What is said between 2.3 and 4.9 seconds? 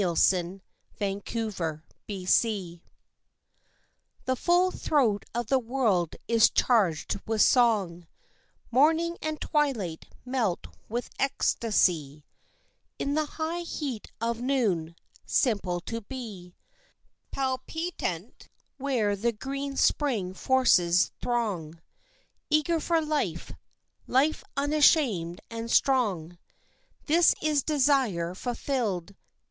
II The full